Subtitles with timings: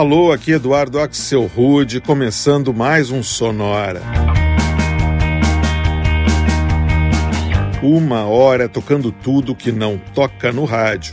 [0.00, 4.00] Alô, aqui Eduardo Axel Rude, começando mais um Sonora.
[7.82, 11.12] Uma hora tocando tudo que não toca no rádio.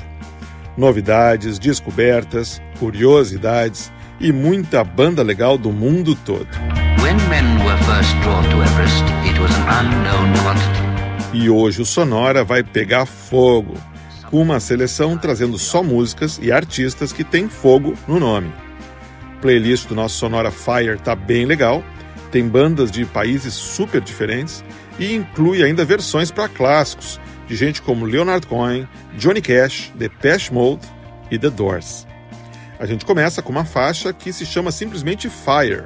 [0.77, 3.91] Novidades, descobertas, curiosidades
[4.21, 6.47] e muita banda legal do mundo todo.
[11.33, 13.73] E hoje o Sonora vai pegar fogo,
[14.31, 18.49] com uma seleção trazendo só músicas e artistas que têm fogo no nome
[19.41, 21.83] playlist do nosso Sonora Fire tá bem legal,
[22.31, 24.63] tem bandas de países super diferentes
[24.99, 28.87] e inclui ainda versões para clássicos de gente como Leonard Cohen,
[29.17, 30.85] Johnny Cash, The Depeche Mode
[31.31, 32.05] e The Doors.
[32.79, 35.85] A gente começa com uma faixa que se chama simplesmente Fire,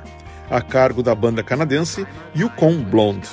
[0.49, 2.05] a cargo da banda canadense
[2.36, 3.30] Yukon Blonde.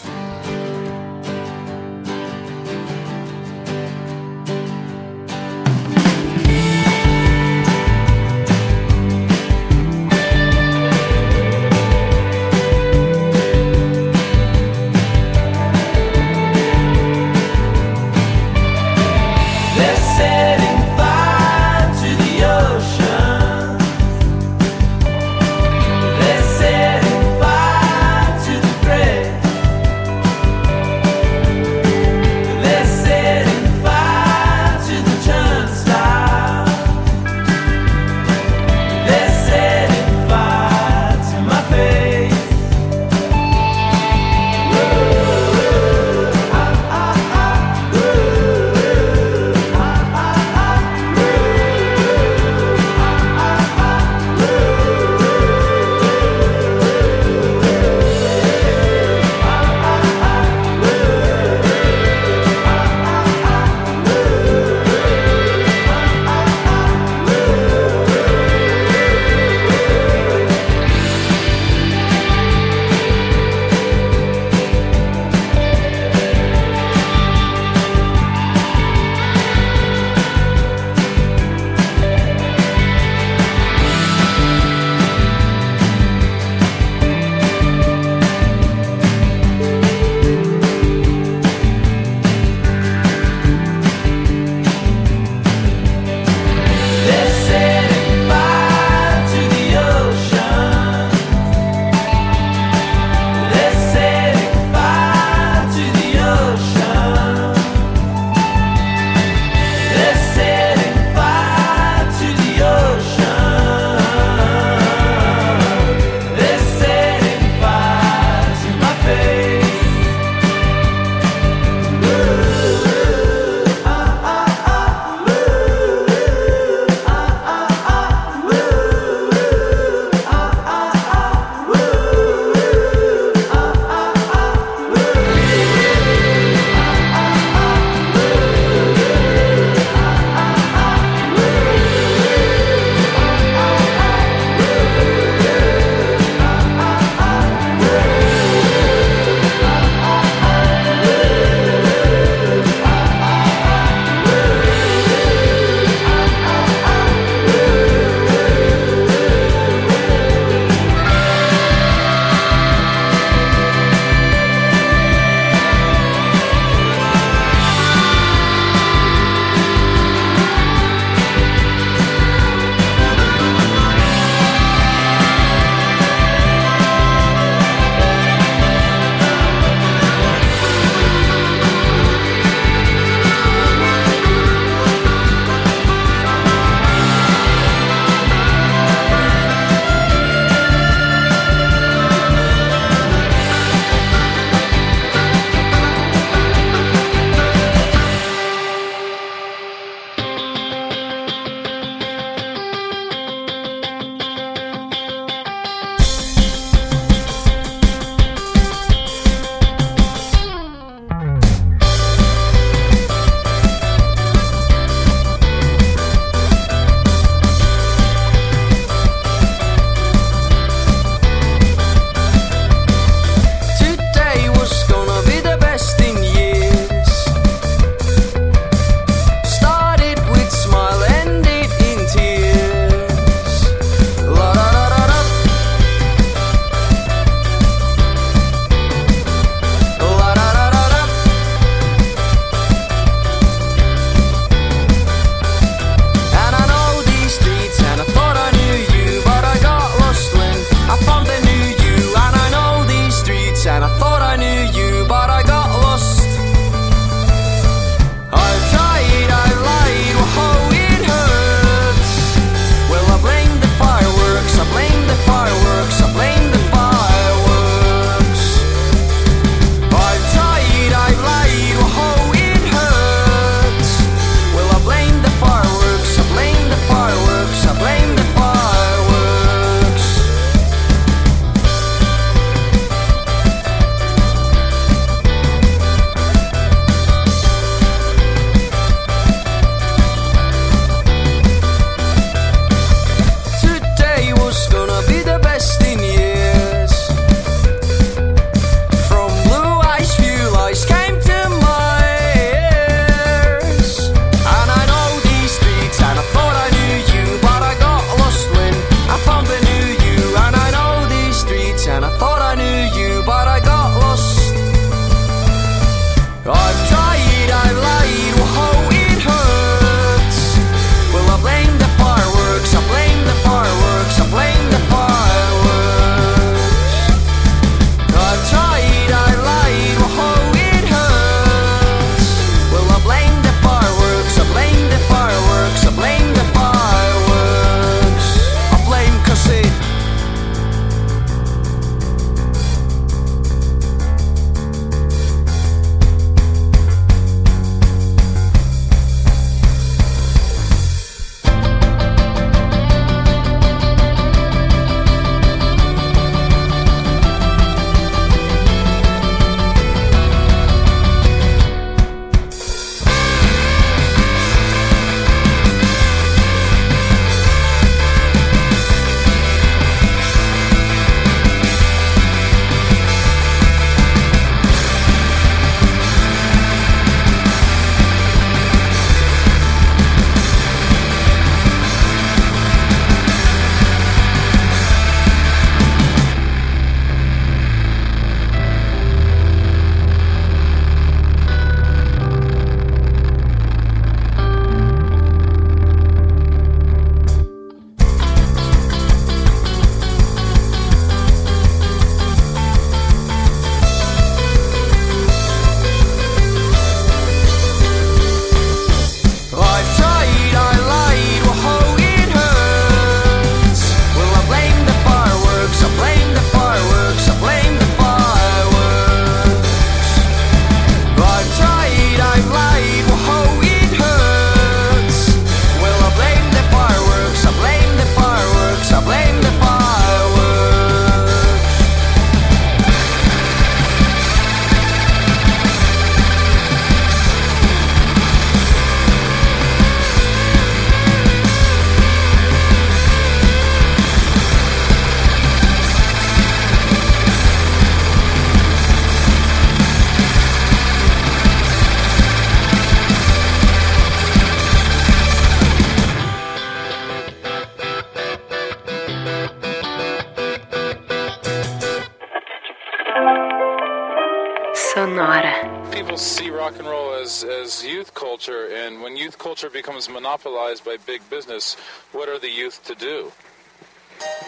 [465.93, 470.84] People see rock and roll as, as youth culture, and when youth culture becomes monopolized
[470.84, 471.77] by big business,
[472.12, 473.32] what are the youth to do?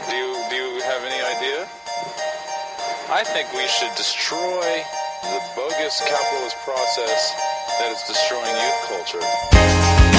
[0.08, 1.68] Do you, do you have any idea?
[3.10, 4.82] I think we should destroy
[5.22, 7.34] the bogus capitalist process
[7.78, 10.09] that is destroying youth culture.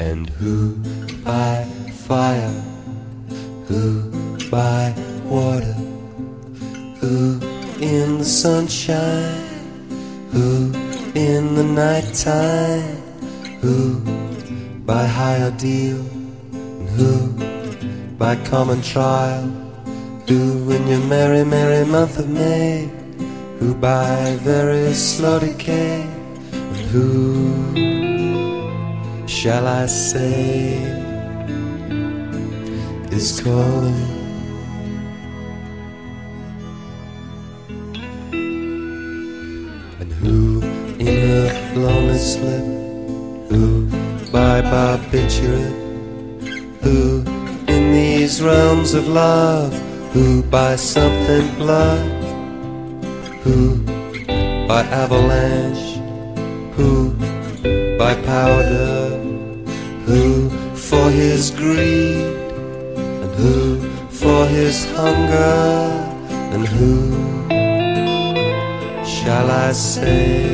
[0.00, 0.76] And who
[1.24, 1.64] by
[2.06, 2.62] fire?
[3.66, 4.10] Who
[4.48, 5.74] by water?
[7.00, 7.40] Who
[7.80, 9.44] in the sunshine?
[10.30, 10.72] Who
[11.14, 13.02] in the nighttime?
[13.60, 14.00] Who
[14.86, 15.98] by high ordeal?
[16.52, 19.46] And who by common trial?
[20.28, 22.88] Who in your merry, merry month of May?
[23.58, 26.02] Who by very slow decay?
[26.52, 27.97] And who?
[29.42, 30.82] Shall I say
[33.12, 33.94] is calling?
[40.00, 40.60] And who
[40.98, 42.64] in a lonely slip,
[43.48, 43.86] who
[44.32, 45.78] by barbiturate,
[46.82, 47.22] who
[47.68, 49.72] in these realms of love,
[50.12, 52.04] who by something blood,
[53.44, 53.76] who
[54.66, 55.86] by avalanche,
[56.74, 57.12] who
[57.98, 58.87] by powder,
[60.08, 62.24] who for his greed,
[63.22, 65.60] and who for his hunger,
[66.52, 67.12] and who
[69.04, 70.46] shall I say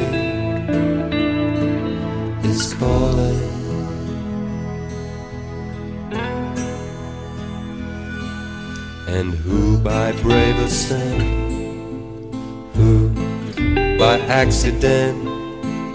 [2.51, 3.55] is calling?
[9.07, 11.21] and who by braver sin,
[12.75, 13.09] who
[13.97, 15.17] by accident,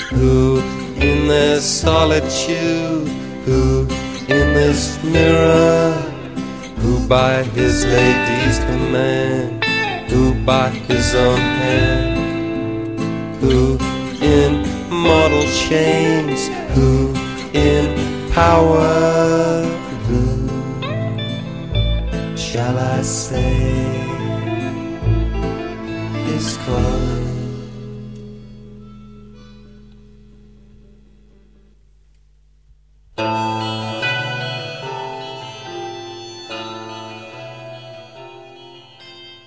[0.03, 0.61] who
[1.01, 3.81] in their solitude, who
[4.37, 5.91] in this mirror,
[6.81, 9.63] who by his lady's command,
[10.11, 12.99] who by his own hand,
[13.41, 13.79] who
[14.21, 14.51] in
[14.91, 17.11] mortal chains, who
[17.53, 17.87] in
[18.29, 19.63] power,
[20.07, 20.47] who
[22.37, 23.55] shall I say
[26.35, 27.18] is calling?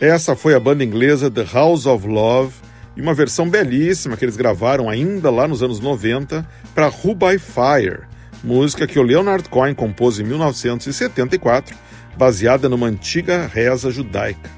[0.02, 2.52] Essa foi a banda inglesa The House of Love
[2.96, 6.44] e uma versão belíssima que eles gravaram ainda lá nos anos 90
[6.74, 8.00] para Who by Fire,
[8.42, 11.76] música que o Leonard Cohen compôs em 1974,
[12.16, 14.50] baseada numa antiga reza judaica.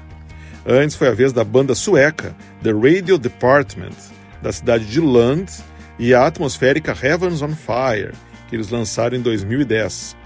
[0.65, 3.93] Antes foi a vez da banda sueca The Radio Department,
[4.41, 5.51] da cidade de Lund,
[5.99, 8.13] e a atmosférica Heavens on Fire,
[8.49, 10.17] que eles lançaram em 2010.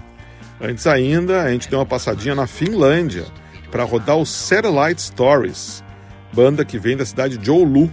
[0.58, 3.26] Antes ainda, a gente deu uma passadinha na Finlândia,
[3.70, 5.84] para rodar o Satellite Stories,
[6.32, 7.90] banda que vem da cidade de Oulu,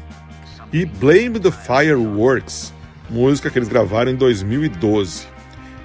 [0.74, 2.74] e Blame the Fireworks,
[3.10, 5.27] música que eles gravaram em 2012.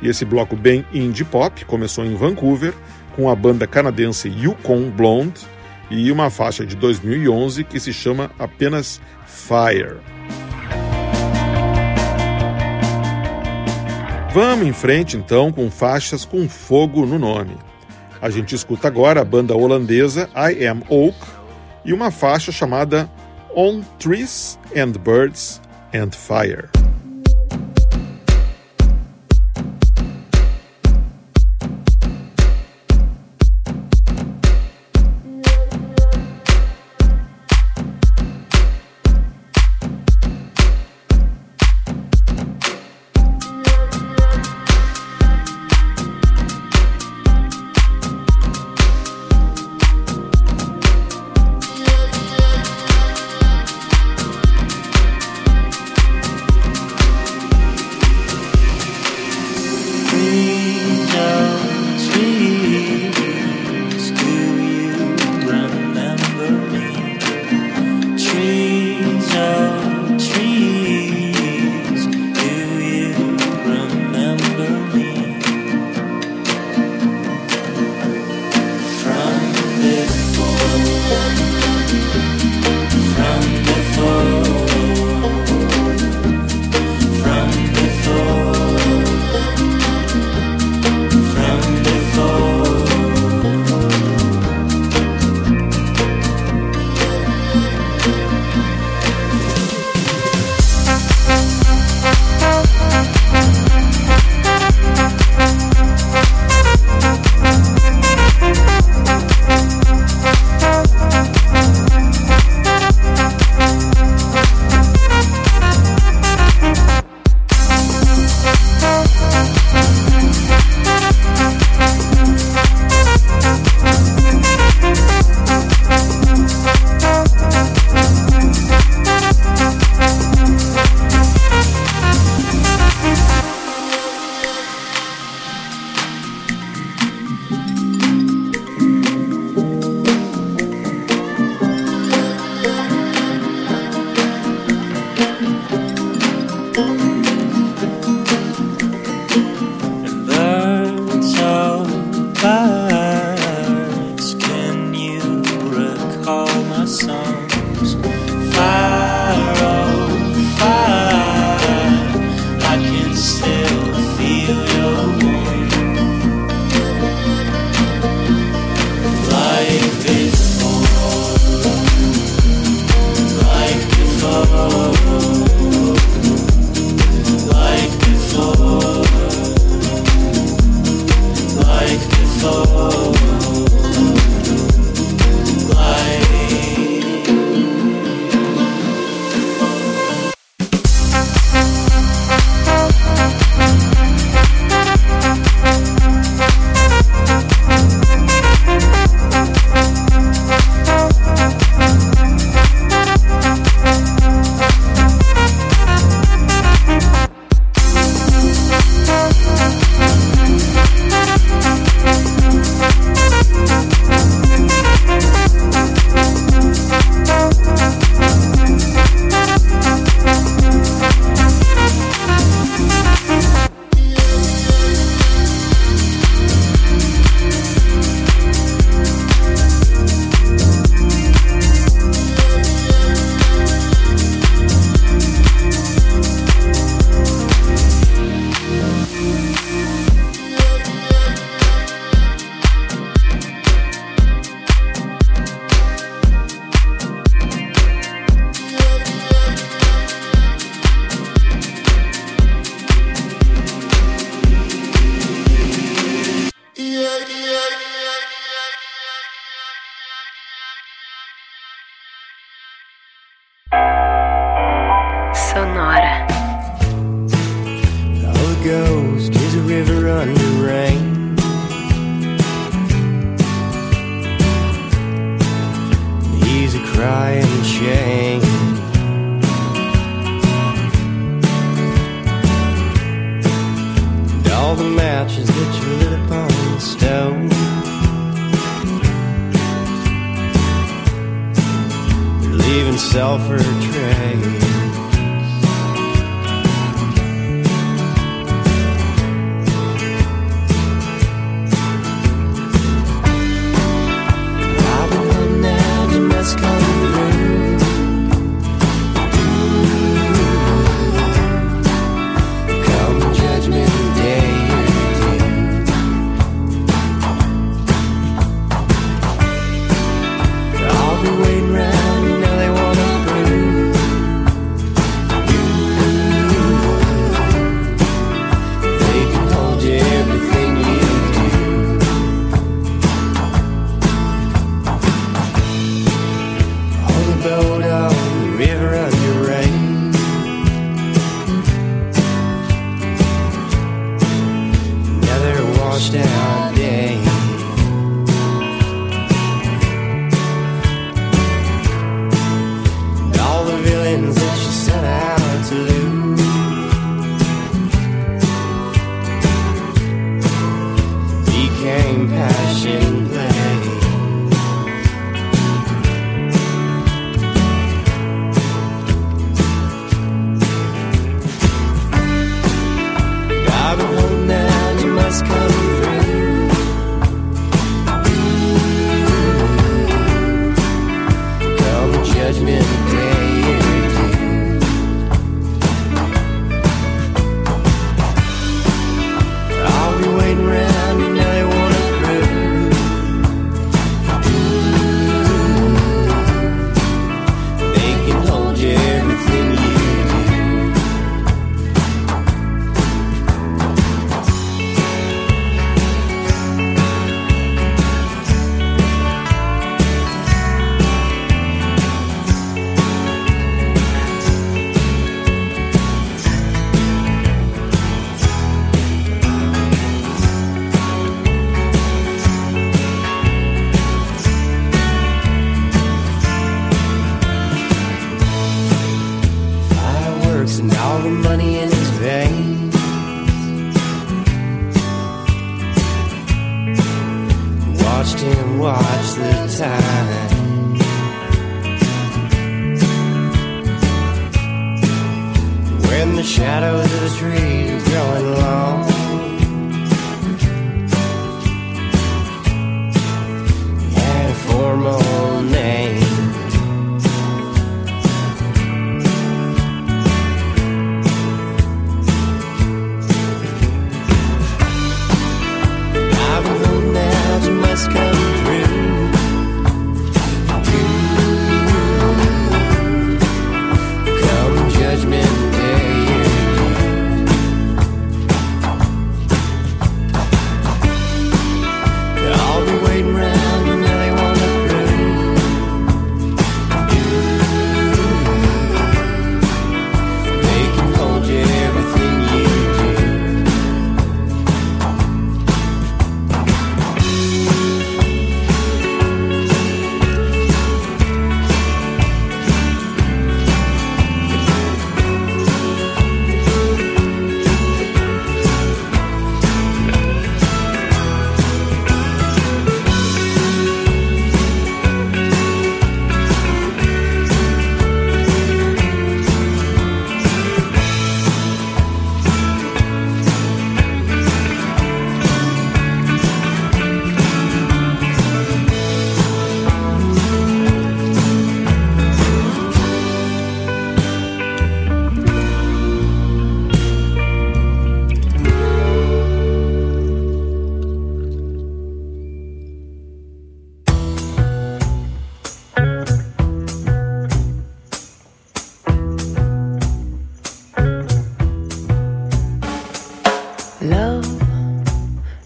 [0.01, 2.75] E esse bloco bem indie pop começou em Vancouver
[3.15, 5.41] com a banda canadense Yukon Blonde
[5.91, 10.01] e uma faixa de 2011 que se chama apenas Fire.
[14.33, 17.57] Vamos em frente então com faixas com fogo no nome.
[18.23, 21.19] A gente escuta agora a banda holandesa I Am Oak
[21.85, 23.11] e uma faixa chamada
[23.53, 25.61] On Trees and Birds
[25.93, 26.82] and Fire.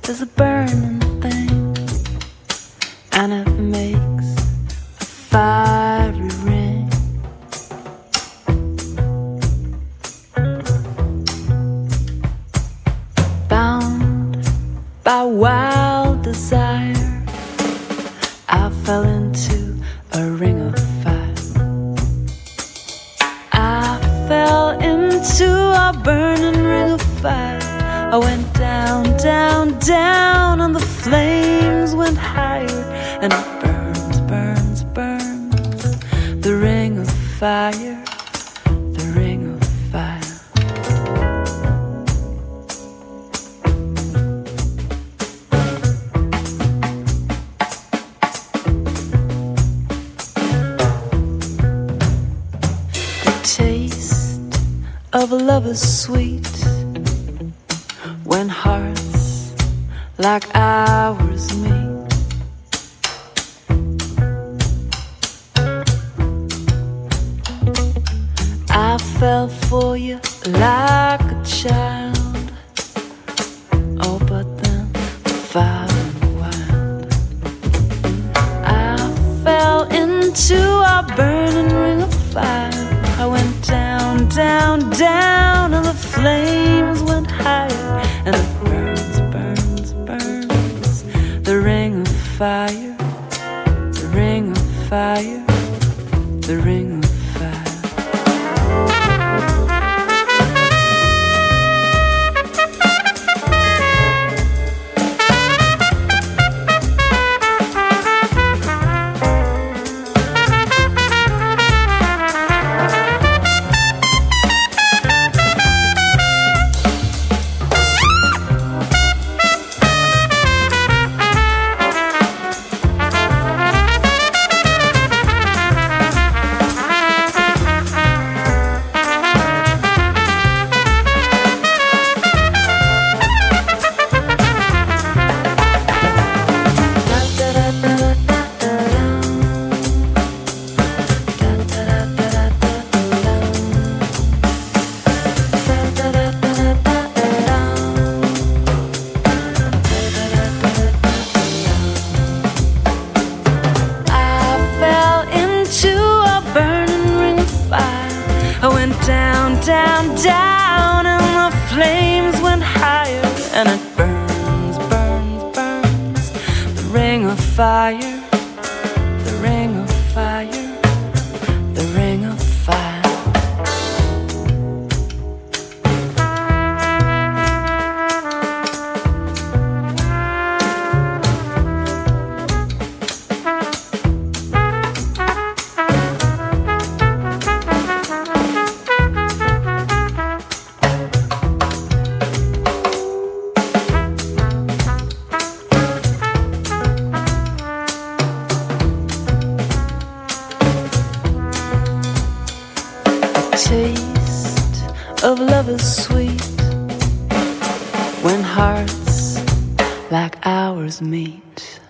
[0.06, 0.55] There's a bird.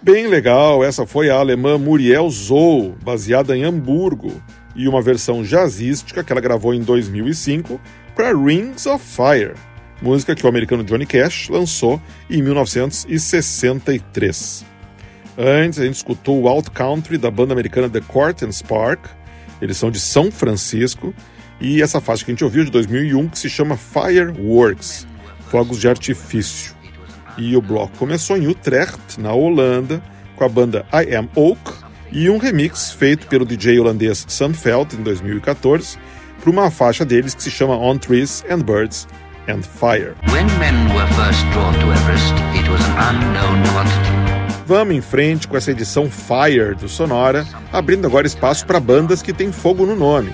[0.03, 4.33] Bem legal, essa foi a alemã Muriel Zou, baseada em Hamburgo,
[4.75, 7.81] e uma versão jazzística que ela gravou em 2005
[8.17, 9.55] para Rings of Fire,
[10.03, 14.65] música que o americano Johnny Cash lançou em 1963.
[15.39, 19.07] Antes a gente escutou o Out Country da banda americana The Court and Spark,
[19.63, 21.15] eles são de São Francisco,
[21.61, 25.06] e essa faixa que a gente ouviu de 2001 que se chama Fireworks,
[25.51, 26.75] Fogos de Artifício.
[27.39, 30.03] E o bloco começou em Utrecht, na Holanda,
[30.35, 31.61] com a banda I Am Oak
[32.11, 35.99] e um remix feito pelo DJ holandês Sam Veld em 2014
[36.41, 39.09] para uma faixa deles que se chama On Trees and Birds
[39.49, 40.15] and Fire.
[41.93, 42.35] Everest.
[44.67, 49.33] Vamos em frente com essa edição Fire do Sonora, abrindo agora espaço para bandas que
[49.33, 50.33] têm fogo no nome.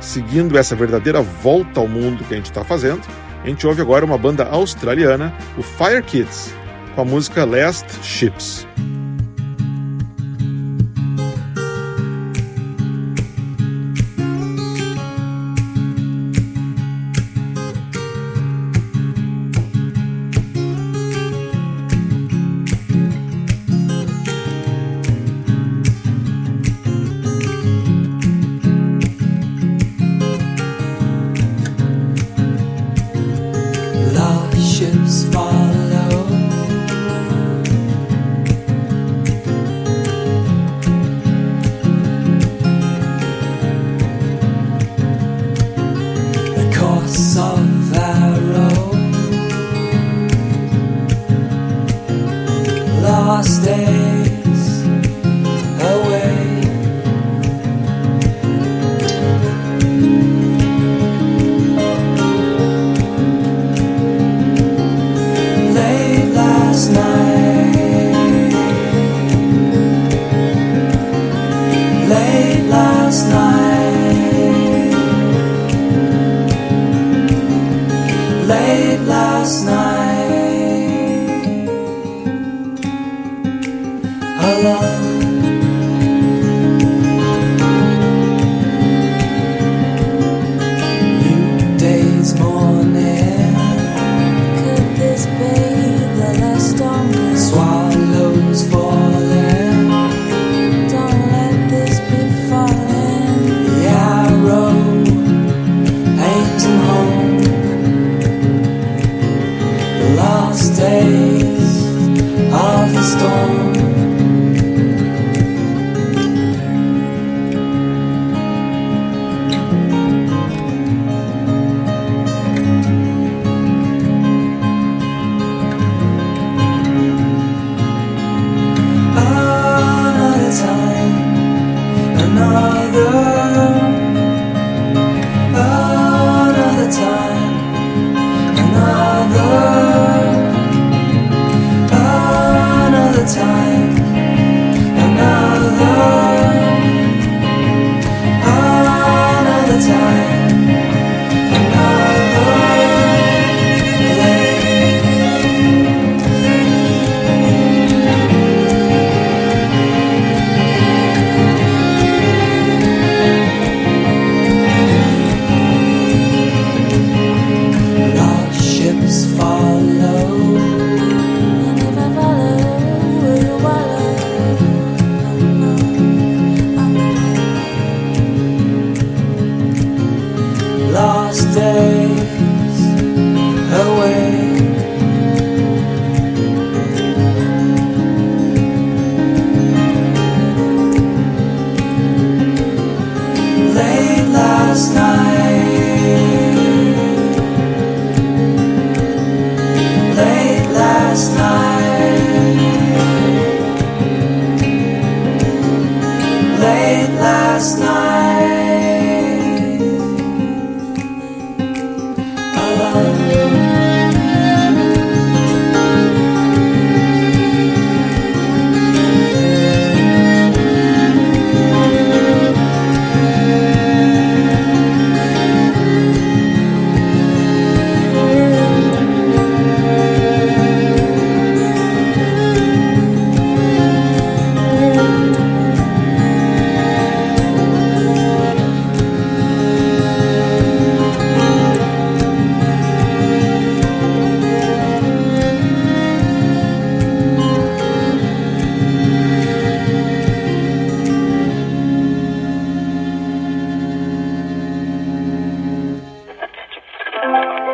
[0.00, 3.02] Seguindo essa verdadeira volta ao mundo que a gente está fazendo,
[3.44, 6.54] a gente ouve agora uma banda australiana, o Fire Kids,
[6.94, 8.66] com a música Last Ships.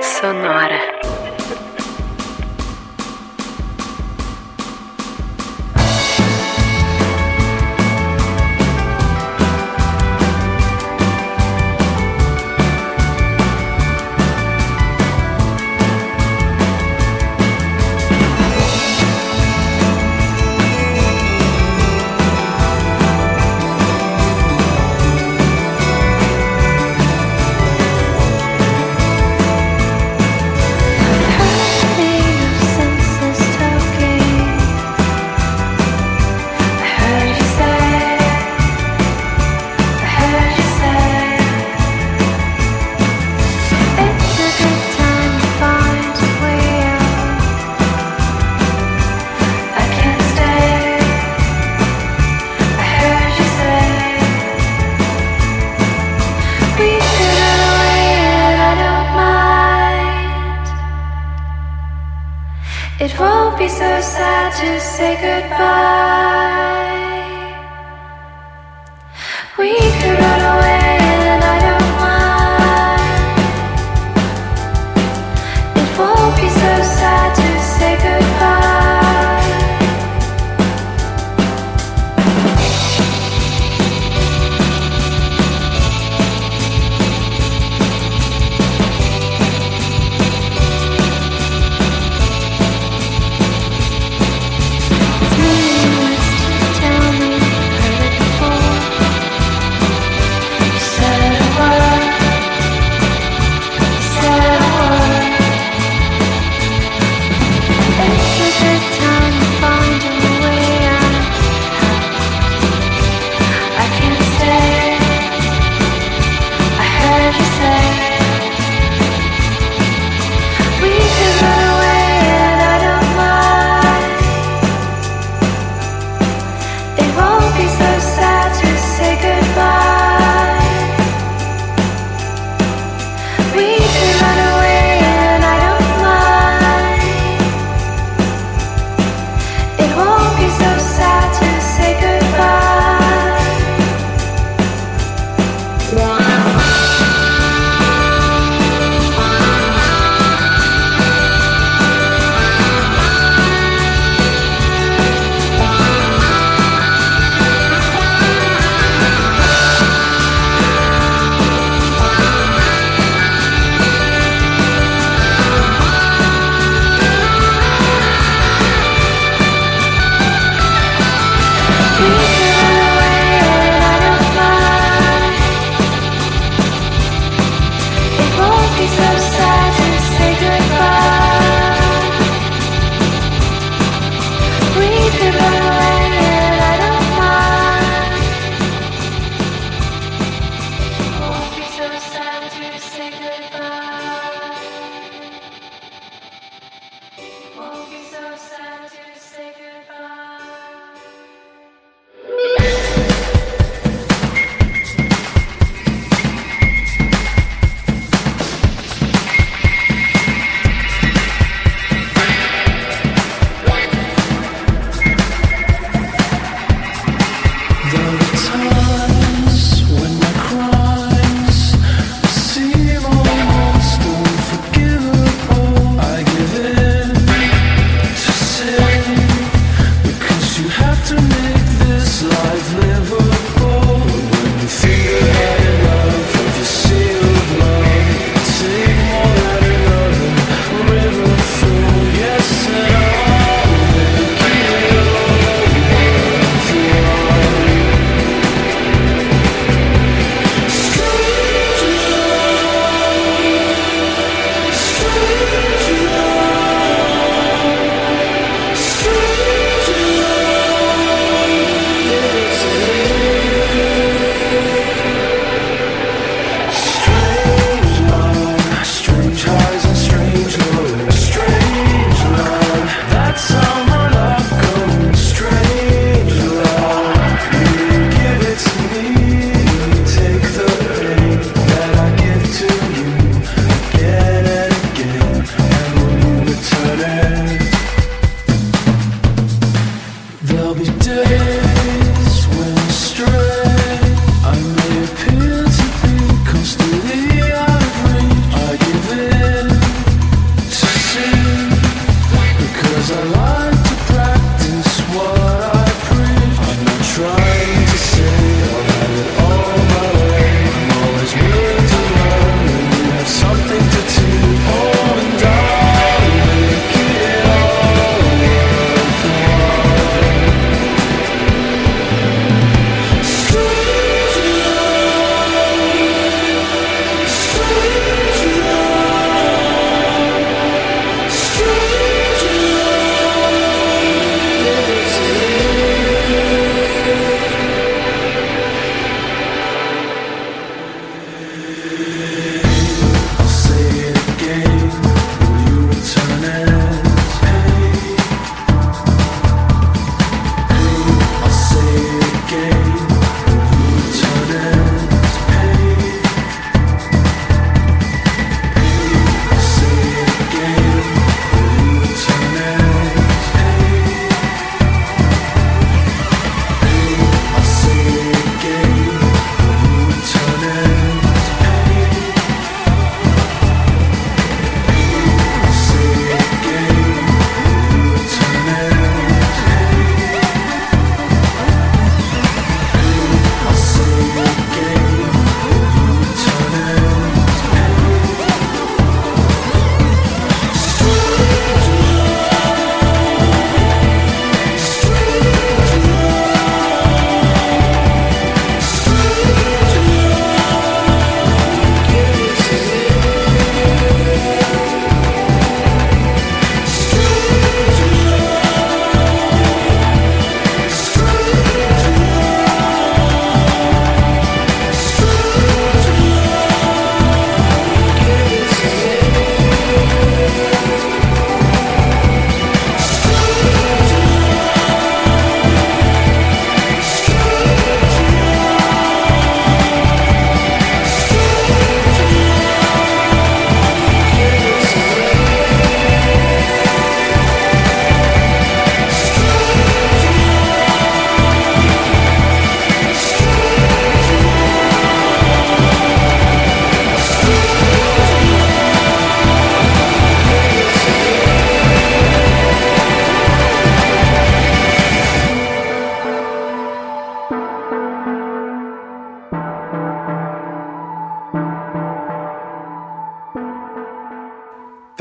[0.01, 1.20] Sonora.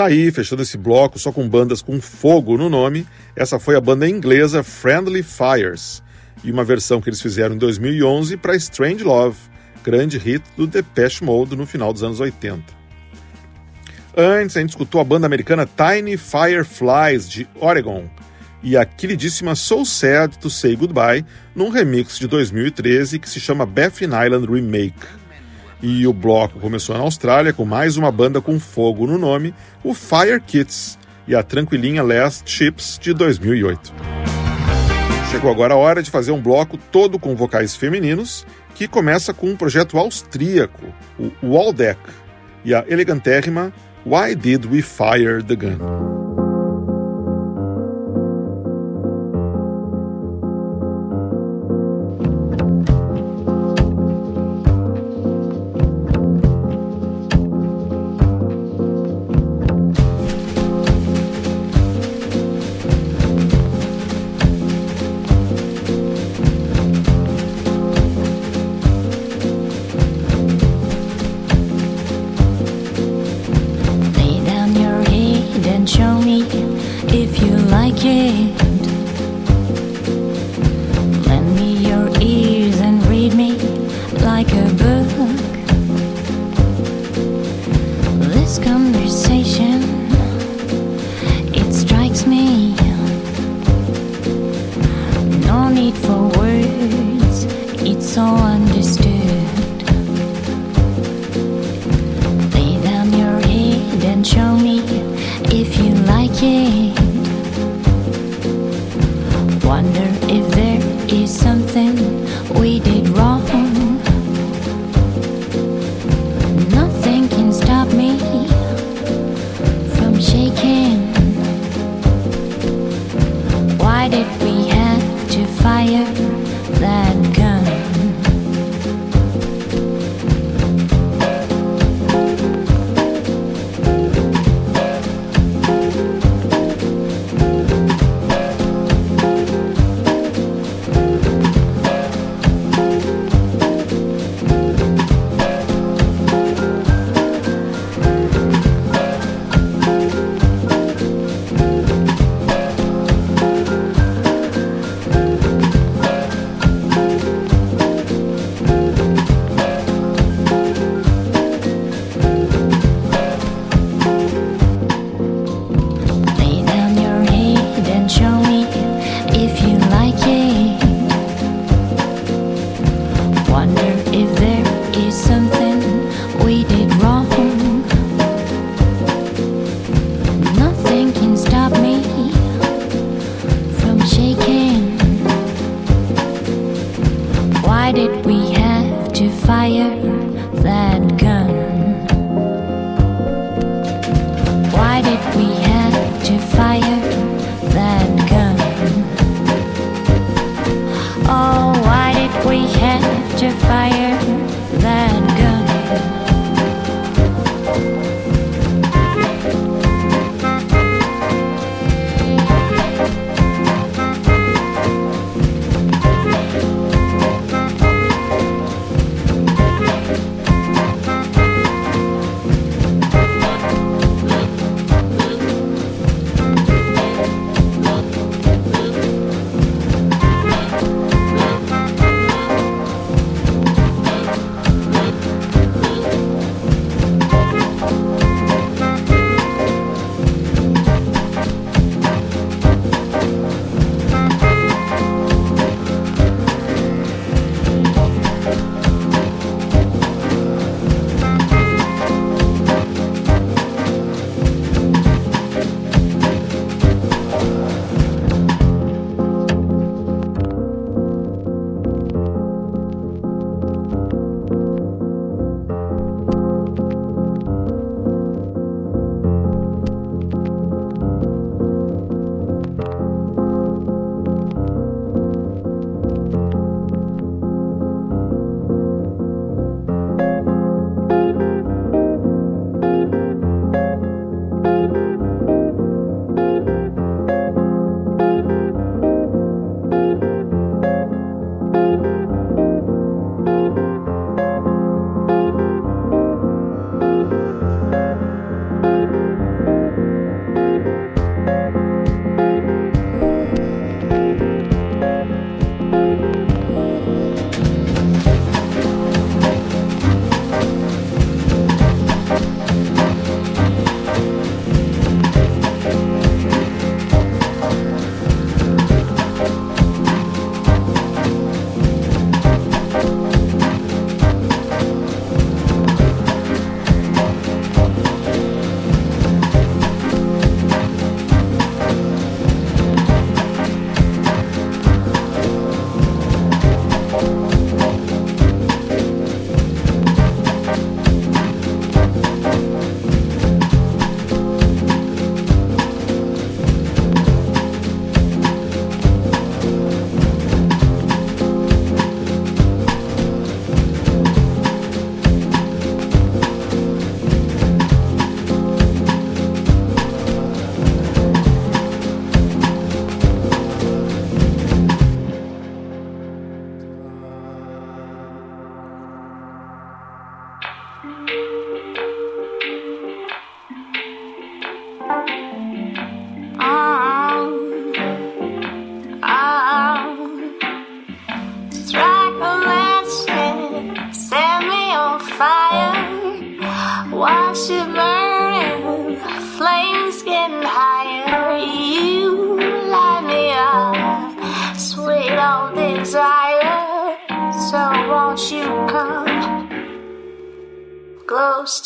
[0.10, 4.10] Aí, fechando esse bloco só com bandas com fogo no nome, essa foi a banda
[4.10, 6.04] inglesa Friendly Fires,
[6.44, 9.38] e uma versão que eles fizeram em 2011 para Strange Love,
[9.84, 12.64] grande hit do Depeche Mode no final dos anos 80.
[14.18, 18.10] Antes, a gente escutou a banda americana Tiny Fireflies, de Oregon,
[18.62, 23.66] e a queridíssima So Sad to Say Goodbye, num remix de 2013 que se chama
[23.66, 25.19] Baffin Island Remake.
[25.82, 29.54] E o bloco começou na Austrália com mais uma banda com fogo no nome,
[29.84, 33.94] o Fire Kids, e a tranquilinha Last Ships de 2008.
[35.32, 39.48] Chegou agora a hora de fazer um bloco todo com vocais femininos, que começa com
[39.48, 40.84] um projeto austríaco,
[41.20, 42.00] o Waldeck,
[42.66, 43.72] e a elegantérrima
[44.06, 46.19] Why Did We Fire the Gun?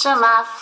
[0.03, 0.52] Close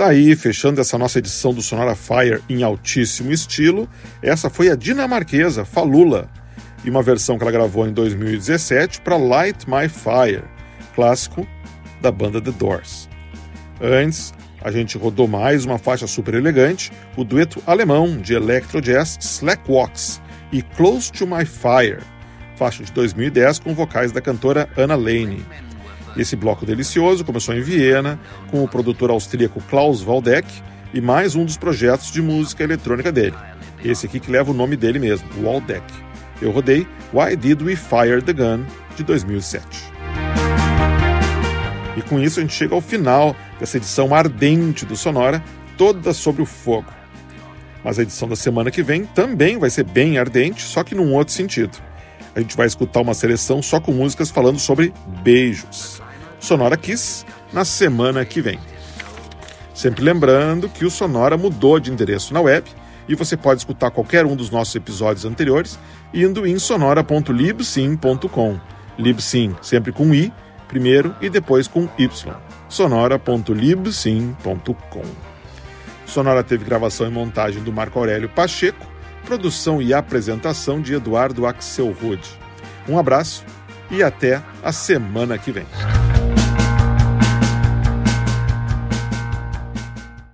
[0.00, 3.86] Tá aí, fechando essa nossa edição do Sonora Fire em altíssimo estilo,
[4.22, 6.26] essa foi a dinamarquesa Falula,
[6.82, 10.42] e uma versão que ela gravou em 2017 para Light My Fire,
[10.94, 11.46] clássico
[12.00, 13.10] da banda The Doors.
[13.78, 14.32] Antes,
[14.62, 20.18] a gente rodou mais uma faixa super elegante, o dueto alemão de electro jazz Slackwalks
[20.50, 22.00] e Close to My Fire,
[22.56, 25.44] faixa de 2010 com vocais da cantora Anna Lane.
[26.16, 28.18] Esse bloco delicioso começou em Viena,
[28.50, 30.48] com o produtor austríaco Klaus Waldeck
[30.92, 33.36] e mais um dos projetos de música eletrônica dele.
[33.84, 35.84] Esse aqui que leva o nome dele mesmo, Waldeck.
[36.42, 38.64] Eu rodei Why Did We Fire the Gun,
[38.96, 39.66] de 2007.
[41.96, 45.42] E com isso a gente chega ao final dessa edição ardente do Sonora,
[45.76, 46.90] toda sobre o fogo.
[47.84, 51.14] Mas a edição da semana que vem também vai ser bem ardente, só que num
[51.14, 51.78] outro sentido.
[52.40, 56.00] A gente vai escutar uma seleção só com músicas falando sobre beijos.
[56.38, 58.58] Sonora Kiss na semana que vem.
[59.74, 62.66] Sempre lembrando que o Sonora mudou de endereço na web
[63.06, 65.78] e você pode escutar qualquer um dos nossos episódios anteriores
[66.14, 68.58] indo em sonora.libsim.com.
[68.98, 70.32] Libsim sempre com i
[70.66, 72.08] primeiro e depois com y.
[72.70, 75.04] sonora.libsim.com.
[76.06, 78.89] Sonora teve gravação e montagem do Marco Aurélio Pacheco,
[79.24, 82.28] produção e apresentação de Eduardo Axel Rude.
[82.88, 83.44] Um abraço
[83.90, 85.66] e até a semana que vem.